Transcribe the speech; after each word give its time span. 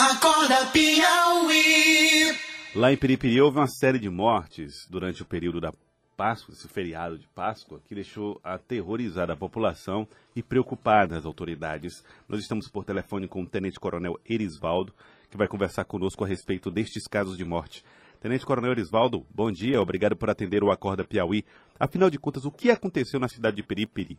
Acorda 0.00 0.64
Piauí. 0.72 2.32
Lá 2.76 2.92
em 2.92 2.96
Peripiri 2.96 3.40
houve 3.40 3.58
uma 3.58 3.66
série 3.66 3.98
de 3.98 4.08
mortes 4.08 4.86
durante 4.88 5.22
o 5.22 5.26
período 5.26 5.60
da 5.60 5.72
Páscoa, 6.16 6.52
esse 6.52 6.68
feriado 6.68 7.18
de 7.18 7.26
Páscoa, 7.26 7.80
que 7.84 7.96
deixou 7.96 8.40
aterrorizada 8.44 9.32
a 9.32 9.36
população 9.36 10.06
e 10.36 10.42
preocupada 10.42 11.18
as 11.18 11.26
autoridades. 11.26 12.04
Nós 12.28 12.38
estamos 12.40 12.68
por 12.68 12.84
telefone 12.84 13.26
com 13.26 13.42
o 13.42 13.46
Tenente 13.46 13.80
Coronel 13.80 14.20
Erisvaldo, 14.24 14.94
que 15.28 15.36
vai 15.36 15.48
conversar 15.48 15.84
conosco 15.84 16.24
a 16.24 16.28
respeito 16.28 16.70
destes 16.70 17.08
casos 17.08 17.36
de 17.36 17.44
morte. 17.44 17.84
Tenente 18.20 18.46
Coronel 18.46 18.70
Erisvaldo, 18.70 19.26
bom 19.28 19.50
dia, 19.50 19.82
obrigado 19.82 20.14
por 20.14 20.30
atender 20.30 20.62
o 20.62 20.70
Acorda 20.70 21.02
Piauí. 21.02 21.44
Afinal 21.78 22.08
de 22.08 22.20
contas, 22.20 22.44
o 22.44 22.52
que 22.52 22.70
aconteceu 22.70 23.18
na 23.18 23.28
cidade 23.28 23.56
de 23.56 23.64
Peripiri? 23.64 24.16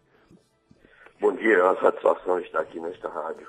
Bom 1.22 1.34
dia, 1.38 1.56
é 1.56 1.64
uma 1.64 1.80
satisfação 1.80 2.38
estar 2.42 2.60
aqui 2.60 2.82
nesta 2.82 3.08
rádio. 3.08 3.48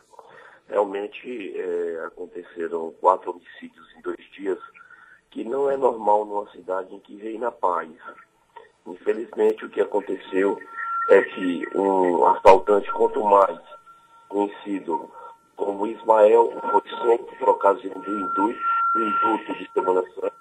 Realmente 0.70 1.52
é, 1.58 2.04
aconteceram 2.06 2.94
quatro 3.00 3.32
homicídios 3.32 3.86
em 3.96 4.00
dois 4.02 4.20
dias, 4.32 4.58
que 5.30 5.44
não 5.44 5.68
é 5.70 5.76
normal 5.76 6.24
numa 6.24 6.48
cidade 6.52 6.94
em 6.94 7.00
que 7.00 7.16
reina 7.16 7.50
paz. 7.50 7.90
Infelizmente, 8.86 9.64
o 9.64 9.68
que 9.70 9.80
aconteceu 9.80 10.58
é 11.08 11.22
que 11.22 11.66
um 11.76 12.24
assaltante, 12.26 12.90
quanto 12.92 13.22
mais 13.24 13.58
conhecido 14.28 15.10
como 15.56 15.86
Ismael, 15.86 16.52
foi 16.70 16.82
solto 16.98 17.36
por 17.36 17.48
ocasião 17.50 17.94
do 18.00 18.10
indulto, 19.00 19.54
de 19.54 19.70
Semana 19.74 20.02
Santa. 20.14 20.32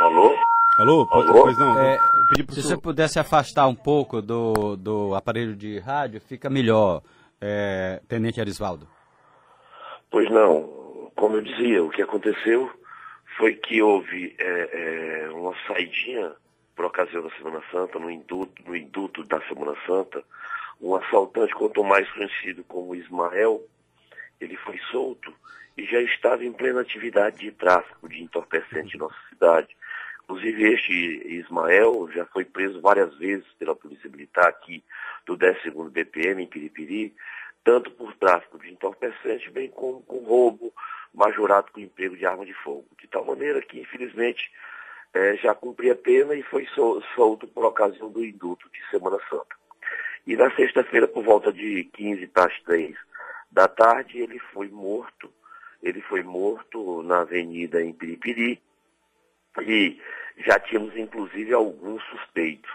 Alô? 0.00 0.34
Alô, 0.78 1.06
pode, 1.06 1.28
Alô? 1.30 1.42
pois 1.42 1.58
não. 1.58 1.78
É, 1.78 1.96
eu 1.96 2.24
pedi 2.26 2.44
pro 2.44 2.54
Se 2.54 2.62
senhor- 2.62 2.76
você 2.76 2.80
pudesse 2.82 3.18
afastar 3.18 3.66
um 3.66 3.74
pouco 3.74 4.22
do, 4.22 4.76
do 4.76 5.14
aparelho 5.14 5.56
de 5.56 5.78
rádio, 5.80 6.20
fica 6.20 6.48
melhor, 6.48 7.02
é, 7.40 8.00
Tenente 8.08 8.40
Arisvaldo. 8.40 8.88
Pois 10.10 10.30
não. 10.30 11.10
Como 11.14 11.36
eu 11.36 11.42
dizia, 11.42 11.82
o 11.82 11.90
que 11.90 12.02
aconteceu 12.02 12.70
foi 13.36 13.54
que 13.54 13.82
houve 13.82 14.34
é, 14.38 15.24
é, 15.24 15.30
uma 15.30 15.54
saidinha 15.66 16.32
por 16.74 16.84
ocasião 16.84 17.22
da 17.22 17.30
Semana 17.30 17.62
Santa, 17.72 17.98
no 17.98 18.10
induto, 18.10 18.62
no 18.64 18.76
induto 18.76 19.24
da 19.24 19.40
Semana 19.48 19.76
Santa, 19.84 20.22
um 20.80 20.94
assaltante, 20.94 21.54
quanto 21.54 21.82
mais 21.82 22.08
conhecido 22.12 22.62
como 22.64 22.94
Ismael, 22.94 23.60
ele 24.40 24.56
foi 24.56 24.78
solto 24.90 25.34
e 25.76 25.84
já 25.84 26.00
estava 26.00 26.44
em 26.44 26.52
plena 26.52 26.80
atividade 26.80 27.38
de 27.38 27.50
tráfico 27.50 28.08
de 28.08 28.22
entorpecente 28.22 28.96
em 28.96 29.00
nossa 29.00 29.16
cidade. 29.28 29.68
Inclusive, 30.28 30.74
este 30.74 30.92
Ismael 31.26 32.06
já 32.12 32.26
foi 32.26 32.44
preso 32.44 32.82
várias 32.82 33.16
vezes 33.16 33.46
pela 33.58 33.74
Polícia 33.74 34.10
Militar 34.10 34.46
aqui 34.48 34.84
do 35.24 35.38
12º 35.38 35.88
BPM, 35.90 36.42
em 36.42 36.46
Piripiri, 36.46 37.14
tanto 37.64 37.90
por 37.92 38.14
tráfico 38.14 38.58
de 38.58 38.70
entorpecente, 38.70 39.50
bem 39.50 39.70
como 39.70 40.02
com 40.02 40.18
roubo 40.18 40.70
majorado 41.14 41.72
com 41.72 41.80
emprego 41.80 42.14
de 42.14 42.26
arma 42.26 42.44
de 42.44 42.52
fogo. 42.52 42.84
De 43.00 43.08
tal 43.08 43.24
maneira 43.24 43.62
que, 43.62 43.80
infelizmente, 43.80 44.52
eh, 45.14 45.36
já 45.36 45.54
cumpria 45.54 45.94
pena 45.96 46.34
e 46.34 46.42
foi 46.42 46.66
sol- 46.74 47.02
solto 47.14 47.48
por 47.48 47.64
ocasião 47.64 48.10
do 48.10 48.22
induto 48.22 48.68
de 48.70 48.80
Semana 48.90 49.16
Santa. 49.30 49.56
E 50.26 50.36
na 50.36 50.54
sexta-feira, 50.54 51.08
por 51.08 51.24
volta 51.24 51.50
de 51.50 51.84
15 51.84 52.26
para 52.26 52.52
as 52.52 52.60
3 52.64 52.94
da 53.50 53.66
tarde, 53.66 54.18
ele 54.20 54.38
foi 54.52 54.68
morto. 54.68 55.32
Ele 55.82 56.02
foi 56.02 56.22
morto 56.22 57.02
na 57.02 57.20
avenida 57.22 57.82
em 57.82 57.94
Piripiri, 57.94 58.60
e 59.62 60.00
já 60.38 60.58
tínhamos 60.58 60.96
inclusive 60.96 61.52
alguns 61.52 62.02
suspeitos. 62.04 62.70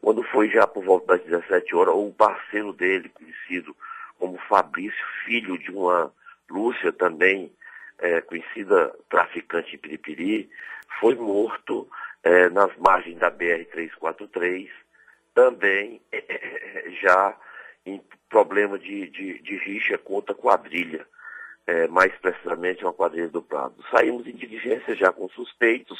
Quando 0.00 0.22
foi 0.24 0.48
já 0.48 0.66
por 0.66 0.84
volta 0.84 1.16
das 1.16 1.26
17 1.26 1.74
horas, 1.74 1.94
o 1.94 2.12
parceiro 2.12 2.72
dele, 2.72 3.10
conhecido 3.10 3.76
como 4.18 4.38
Fabrício, 4.48 5.04
filho 5.24 5.58
de 5.58 5.70
uma 5.70 6.12
Lúcia 6.48 6.92
também, 6.92 7.52
eh, 7.98 8.20
conhecida 8.22 8.94
traficante 9.08 9.74
em 9.74 9.78
Piripiri, 9.78 10.50
foi 10.98 11.14
morto 11.14 11.88
eh, 12.24 12.48
nas 12.50 12.74
margens 12.76 13.18
da 13.18 13.30
BR-343, 13.30 14.68
também 15.34 16.00
já 17.02 17.36
em 17.86 18.02
problema 18.28 18.78
de, 18.78 19.06
de, 19.08 19.38
de 19.40 19.56
rixa 19.58 19.96
contra 19.98 20.34
quadrilha 20.34 21.06
é, 21.70 21.86
mais 21.86 22.12
precisamente 22.16 22.84
uma 22.84 22.92
quadrilha 22.92 23.28
do 23.28 23.40
Prado. 23.40 23.76
Saímos 23.92 24.26
em 24.26 24.32
diligência 24.32 24.96
já 24.96 25.12
com 25.12 25.28
suspeitos, 25.28 25.98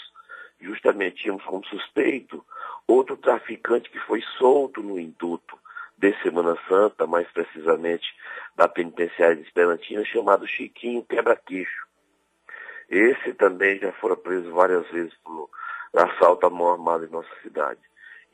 justamente 0.61 1.23
tínhamos 1.23 1.45
como 1.45 1.65
suspeito 1.65 2.45
outro 2.89 3.17
traficante 3.17 3.89
que 3.89 4.01
foi 4.01 4.21
solto 4.37 4.83
no 4.83 4.99
induto 4.99 5.57
de 5.97 6.13
Semana 6.23 6.59
Santa, 6.69 7.07
mais 7.07 7.31
precisamente 7.31 8.13
da 8.57 8.67
penitenciária 8.67 9.37
de 9.37 9.43
Esperantina, 9.43 10.05
chamado 10.05 10.45
Chiquinho 10.45 11.05
Quebra-Queixo. 11.05 11.87
Esse 12.89 13.33
também 13.35 13.79
já 13.79 13.93
fora 13.93 14.17
preso 14.17 14.51
várias 14.51 14.85
vezes 14.91 15.15
por 15.23 15.49
assalto 15.95 16.47
à 16.47 16.51
mão 16.51 16.73
armada 16.73 17.07
em 17.07 17.11
nossa 17.11 17.31
cidade. 17.43 17.81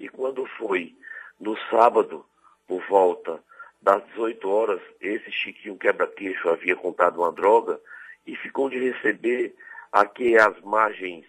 E 0.01 0.09
quando 0.09 0.47
foi 0.57 0.97
no 1.39 1.55
sábado, 1.69 2.25
por 2.67 2.83
volta 2.89 3.43
das 3.87 4.05
18 4.09 4.51
horas, 4.51 4.81
esse 5.01 5.31
Chiquinho 5.31 5.79
Quebra-Queixo 5.79 6.49
havia 6.49 6.75
comprado 6.75 7.21
uma 7.21 7.31
droga 7.31 7.81
e 8.27 8.35
ficou 8.35 8.69
de 8.69 8.81
receber 8.81 9.55
aqui 9.93 10.37
às 10.37 10.61
margens 10.63 11.25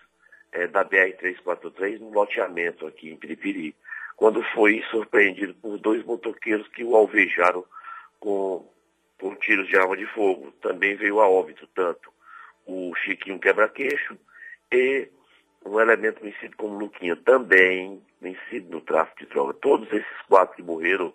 eh, 0.52 0.66
da 0.66 0.84
BR-343, 0.84 2.00
no 2.00 2.10
loteamento 2.10 2.88
aqui 2.88 3.12
em 3.12 3.16
Piripiri, 3.16 3.76
quando 4.16 4.42
foi 4.56 4.84
surpreendido 4.90 5.54
por 5.54 5.78
dois 5.78 6.04
motoqueiros 6.04 6.68
que 6.70 6.84
o 6.84 6.96
alvejaram 6.96 7.64
com, 8.20 8.68
com 9.20 9.36
tiros 9.36 9.68
de 9.68 9.78
arma 9.78 9.96
de 9.96 10.08
fogo. 10.08 10.52
Também 10.60 10.96
veio 10.96 11.20
a 11.20 11.30
óbito 11.30 11.68
tanto 11.76 12.12
o 12.66 12.92
Chiquinho 12.96 13.40
Quebra-Queixo 13.40 14.18
e 14.72 15.08
um 15.64 15.80
elemento 15.80 16.22
conhecido 16.22 16.58
como 16.58 16.80
Luquinha, 16.80 17.16
também 17.18 18.02
conhecido 18.20 18.72
no 18.72 18.82
tráfico 18.82 19.20
de 19.20 19.26
droga. 19.28 19.54
Todos 19.62 19.88
esses 19.94 20.22
quatro 20.28 20.56
que 20.56 20.64
morreram 20.64 21.14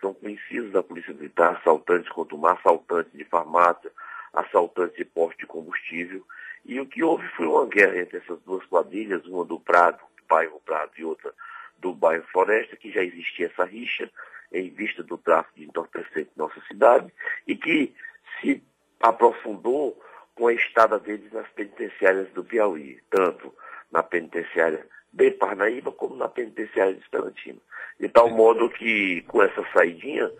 são 0.00 0.14
conhecidos 0.14 0.72
da 0.72 0.82
Polícia 0.82 1.14
Militar, 1.14 1.56
assaltantes 1.56 2.08
contra 2.10 2.34
o 2.34 2.38
mar, 2.38 2.56
assaltantes 2.58 3.12
de 3.12 3.24
farmácia, 3.24 3.90
assaltantes 4.32 4.96
de 4.96 5.04
posto 5.04 5.38
de 5.38 5.46
combustível. 5.46 6.24
E 6.64 6.80
o 6.80 6.86
que 6.86 7.02
houve 7.02 7.26
foi 7.28 7.46
uma 7.46 7.66
guerra 7.66 7.98
entre 7.98 8.18
essas 8.18 8.40
duas 8.40 8.64
quadrilhas, 8.66 9.26
uma 9.26 9.44
do 9.44 9.60
Prado, 9.60 9.98
do 9.98 10.24
bairro 10.28 10.60
Prado, 10.64 10.92
e 10.96 11.04
outra 11.04 11.32
do 11.78 11.92
bairro 11.92 12.24
Floresta, 12.32 12.76
que 12.76 12.90
já 12.90 13.02
existia 13.02 13.46
essa 13.46 13.64
rixa 13.64 14.10
em 14.52 14.70
vista 14.70 15.02
do 15.02 15.18
tráfico 15.18 15.58
de 15.58 15.64
entorpecente 15.64 16.30
em 16.34 16.38
nossa 16.38 16.60
cidade, 16.68 17.12
e 17.46 17.56
que 17.56 17.94
se 18.40 18.62
aprofundou 19.00 20.00
com 20.34 20.46
a 20.46 20.52
estada 20.52 20.98
deles 20.98 21.32
nas 21.32 21.48
penitenciárias 21.50 22.30
do 22.30 22.44
Piauí, 22.44 23.00
tanto 23.10 23.54
na 23.90 24.02
penitenciária 24.02 24.86
de 25.14 25.30
Parnaíba 25.30 25.92
como 25.92 26.16
na 26.16 26.28
penitenciária 26.28 26.94
de 26.94 27.00
Esperantina. 27.00 27.58
De 27.98 28.08
tal 28.08 28.28
modo 28.28 28.68
que, 28.68 29.22
com 29.28 29.42
essa 29.42 29.64
saidinha, 29.72 30.30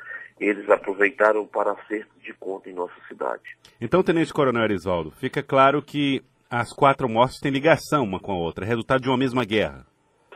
eles 0.41 0.69
aproveitaram 0.69 1.47
para 1.47 1.73
acerto 1.73 2.11
de 2.21 2.33
conta 2.35 2.69
em 2.69 2.75
nossa 2.75 2.95
cidade. 3.09 3.43
Então, 3.81 4.03
Tenente 4.03 4.33
Coronel 4.33 4.65
Erisvaldo, 4.65 5.11
fica 5.12 5.43
claro 5.43 5.81
que 5.81 6.23
as 6.51 6.73
quatro 6.73 7.09
mortes 7.09 7.41
têm 7.41 7.53
ligação 7.53 8.05
uma 8.05 8.21
com 8.21 8.33
a 8.33 8.37
outra, 8.37 8.65
é 8.65 8.69
resultado 8.69 9.03
de 9.03 9.09
uma 9.09 9.17
mesma 9.17 9.45
guerra. 9.45 9.87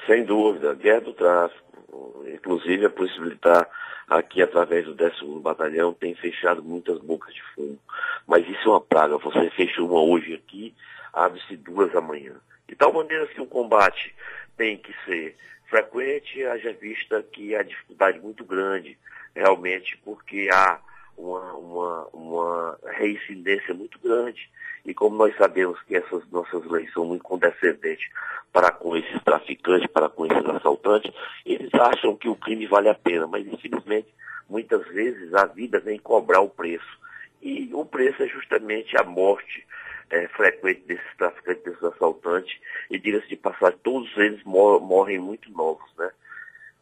Sem 0.07 0.25
dúvida, 0.25 0.75
guerra 0.75 1.01
do 1.01 1.13
tráfico. 1.13 2.25
Inclusive, 2.33 2.87
a 2.87 2.91
Polícia 2.91 3.21
Militar, 3.21 3.69
aqui 4.09 4.41
através 4.41 4.85
do 4.85 4.95
12 4.95 5.41
Batalhão, 5.43 5.93
tem 5.93 6.15
fechado 6.15 6.63
muitas 6.63 6.99
bocas 6.99 7.35
de 7.35 7.43
fumo. 7.55 7.79
Mas 8.27 8.49
isso 8.49 8.69
é 8.69 8.71
uma 8.71 8.81
praga. 8.81 9.19
Você 9.19 9.51
fecha 9.51 9.83
uma 9.83 10.01
hoje 10.01 10.35
aqui, 10.35 10.75
abre-se 11.13 11.57
duas 11.57 11.95
amanhã. 11.95 12.35
De 12.69 12.77
tal 12.77 12.93
maneira 12.93 13.27
que 13.27 13.41
o 13.41 13.47
combate 13.47 14.15
tem 14.57 14.77
que 14.77 14.95
ser 15.05 15.37
frequente, 15.69 16.45
haja 16.45 16.73
vista 16.73 17.23
que 17.23 17.55
há 17.55 17.63
dificuldade 17.63 18.21
muito 18.21 18.45
grande, 18.45 18.99
realmente, 19.35 19.97
porque 20.05 20.49
há 20.53 20.79
uma, 21.17 21.53
uma, 21.55 22.07
uma 22.13 22.79
reincidência 22.93 23.75
muito 23.75 23.99
grande. 23.99 24.51
E 24.85 24.95
como 24.95 25.17
nós 25.17 25.37
sabemos 25.37 25.81
que 25.83 25.97
essas 25.97 26.29
nossas 26.31 26.65
leis 26.67 26.93
são 26.93 27.05
muito 27.05 27.25
condescendentes 27.25 28.09
para 28.53 28.71
com 28.71 28.97
esses 28.97 29.23
traficantes, 29.23 29.87
para 29.89 30.09
com 30.09 30.27
esses 30.27 30.47
assaltantes, 30.47 31.13
eles 31.45 31.73
acham 31.75 32.17
que 32.17 32.29
o 32.29 32.37
crime 32.37 32.67
vale 32.67 32.89
a 32.89 32.95
pena, 32.95 33.27
mas 33.27 33.47
infelizmente, 33.47 34.09
muitas 34.49 34.87
vezes 34.89 35.35
a 35.35 35.45
vida 35.47 35.81
vem 35.81 35.99
cobrar 35.99 36.41
o 36.41 36.49
preço. 36.49 36.99
E 37.43 37.71
o 37.73 37.85
preço 37.85 38.23
é 38.23 38.29
justamente 38.29 38.97
a 38.97 39.05
morte 39.05 39.67
é, 40.11 40.29
frequente 40.29 40.83
desses 40.87 41.17
traficantes, 41.17 41.63
desses 41.65 41.83
assaltantes, 41.83 42.57
e 42.91 42.99
diga-se 42.99 43.29
de 43.29 43.37
passagem, 43.37 43.79
todos 43.83 44.15
eles 44.17 44.43
mor 44.45 44.81
morrem 44.81 45.19
muito 45.19 45.51
novos, 45.53 45.91
né? 45.97 46.11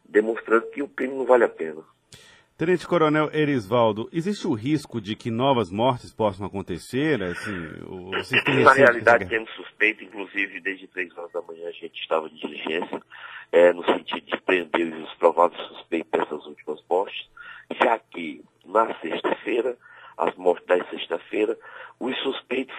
Demonstrando 0.05 0.69
que 0.71 0.81
o 0.81 0.87
crime 0.87 1.15
não 1.15 1.25
vale 1.25 1.43
a 1.43 1.49
pena. 1.49 1.83
Tenente 2.57 2.87
Coronel 2.87 3.29
Erisvaldo, 3.33 4.09
existe 4.11 4.47
o 4.47 4.53
risco 4.53 4.99
de 4.99 5.15
que 5.15 5.29
novas 5.29 5.69
mortes 5.69 6.11
possam 6.11 6.47
acontecer? 6.47 7.21
Assim, 7.21 8.63
Na 8.63 8.73
realidade, 8.73 9.29
temos 9.29 9.51
suspeito, 9.51 10.03
inclusive 10.03 10.59
desde 10.61 10.87
três 10.87 11.15
horas 11.15 11.31
da 11.31 11.41
manhã 11.43 11.67
a 11.67 11.71
gente 11.71 12.01
estava 12.01 12.27
de 12.27 12.39
diligência, 12.39 12.99
é, 13.51 13.71
no 13.73 13.85
sentido 13.85 14.25
de 14.25 14.41
prender 14.41 14.91
os 14.91 15.13
prováveis 15.15 15.61
suspeitos 15.67 16.09
dessas 16.09 16.45
últimas 16.47 16.83
mortes, 16.89 17.29
já 17.79 17.99
que 17.99 18.43
na 18.65 18.91
sexta-feira 19.01 19.77
as 20.17 20.35
mortes 20.35 20.65
da 20.65 20.83
sexta-feira, 20.89 21.55
os 21.99 22.17
suspeitos 22.23 22.75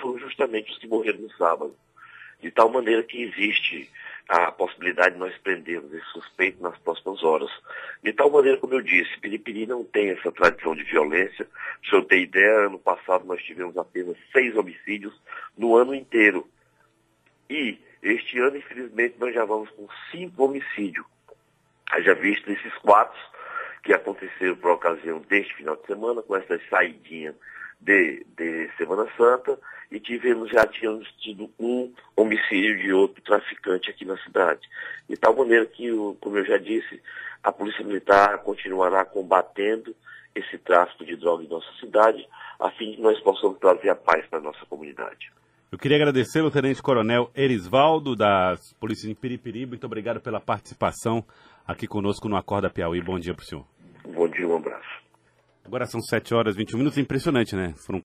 foram 0.49 0.59
justamente 0.59 0.73
os 0.73 0.79
que 0.79 0.89
morreram 0.89 1.21
no 1.21 1.31
sábado. 1.33 1.75
De 2.41 2.51
tal 2.51 2.69
maneira 2.71 3.03
que 3.03 3.23
existe 3.23 3.91
a 4.29 4.53
possibilidade 4.53 5.15
de 5.15 5.21
nós 5.21 5.37
prendermos 5.39 5.93
esse 5.93 6.07
suspeito 6.13 6.63
nas 6.63 6.79
próximas 6.79 7.23
horas. 7.25 7.51
De 8.03 8.13
tal 8.13 8.31
maneira, 8.31 8.59
como 8.59 8.75
eu 8.75 8.83
disse, 8.83 9.19
Piripiri 9.21 9.67
não 9.67 9.85
tem 9.85 10.11
essa 10.11 10.31
tradição 10.31 10.75
de 10.77 10.85
violência. 10.85 11.47
Se 11.89 11.95
eu 11.95 12.05
ter 12.05 12.21
ideia, 12.21 12.67
ano 12.67 12.79
passado 12.79 13.25
nós 13.25 13.43
tivemos 13.43 13.77
apenas 13.77 14.17
seis 14.33 14.55
homicídios 14.57 15.15
no 15.57 15.77
ano 15.77 15.95
inteiro. 15.95 16.49
E 17.51 17.79
este 18.03 18.39
ano, 18.39 18.59
infelizmente, 18.59 19.17
nós 19.19 19.35
já 19.35 19.45
vamos 19.45 19.71
com 19.71 19.89
cinco 20.11 20.45
homicídios. 20.45 21.07
Haja 21.91 22.15
visto 22.15 22.51
esses 22.51 22.75
quatro 22.75 23.19
que 23.83 23.93
aconteceram 23.95 24.57
por 24.57 24.73
ocasião 24.73 25.21
deste 25.21 25.55
final 25.55 25.75
de 25.75 25.87
semana, 25.87 26.23
com 26.23 26.37
essa 26.37 26.61
saidinha 26.69 27.35
de, 27.81 28.25
de 28.37 28.71
Semana 28.77 29.09
Santa, 29.17 29.59
e 29.91 29.99
tivemos, 29.99 30.51
já 30.51 30.67
tínhamos 30.67 31.09
tido 31.19 31.51
um 31.59 31.93
homicídio 32.17 32.79
de 32.79 32.93
outro 32.93 33.23
traficante 33.23 33.91
aqui 33.91 34.05
na 34.05 34.17
cidade. 34.19 34.61
De 35.09 35.17
tal 35.17 35.35
maneira 35.35 35.65
que, 35.67 35.89
como 36.21 36.39
eu 36.39 36.45
já 36.45 36.59
disse, 36.59 37.01
a 37.43 37.51
Polícia 37.51 37.85
Militar 37.85 38.39
continuará 38.39 39.05
combatendo 39.05 39.95
esse 40.35 40.59
tráfico 40.59 41.05
de 41.05 41.17
droga 41.17 41.45
em 41.45 41.49
nossa 41.49 41.71
cidade, 41.81 42.27
a 42.61 42.71
fim 42.71 42.91
de 42.91 42.97
que 42.97 43.03
nós 43.03 43.19
possamos 43.21 43.59
trazer 43.59 43.89
a 43.89 43.97
paz 43.97 44.27
para 44.27 44.39
a 44.39 44.43
nossa 44.43 44.65
comunidade. 44.67 45.33
Eu 45.71 45.79
queria 45.79 45.97
agradecer 45.97 46.41
ao 46.41 46.51
Tenente 46.51 46.83
Coronel 46.83 47.31
Erisvaldo, 47.35 48.17
das 48.17 48.73
Polícias 48.81 49.09
de 49.09 49.15
Piripiri. 49.15 49.67
Muito 49.67 49.85
obrigado 49.85 50.21
pela 50.21 50.41
participação 50.41 51.25
aqui 51.67 51.87
conosco 51.87 52.29
no 52.29 52.37
Acorda 52.37 52.71
Piauí. 52.71 53.03
Bom 53.03 53.19
dia 53.19 53.35
para 53.35 53.43
o 53.43 53.47
senhor. 53.47 53.67
Bom 54.15 54.29
dia, 54.29 54.49
um 54.49 54.57
abraço. 54.57 54.89
Agora 55.69 55.85
são 55.85 56.01
7 56.01 56.35
horas 56.35 56.55
e 56.55 56.59
21 56.59 56.79
minutos. 56.79 56.99
Impressionante, 56.99 57.55
né? 57.55 57.75
Foram 57.85 57.97